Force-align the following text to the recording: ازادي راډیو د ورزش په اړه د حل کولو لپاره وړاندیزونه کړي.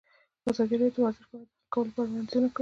ازادي 0.49 0.75
راډیو 0.79 0.95
د 0.95 0.97
ورزش 1.05 1.25
په 1.29 1.35
اړه 1.37 1.45
د 1.45 1.49
حل 1.49 1.69
کولو 1.73 1.89
لپاره 1.91 2.09
وړاندیزونه 2.09 2.47
کړي. 2.53 2.59